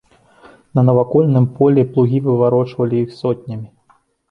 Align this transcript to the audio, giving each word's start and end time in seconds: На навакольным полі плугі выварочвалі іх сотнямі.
На 0.79 0.83
навакольным 0.87 1.45
полі 1.59 1.85
плугі 1.93 2.23
выварочвалі 2.31 2.95
іх 3.05 3.15
сотнямі. 3.21 3.67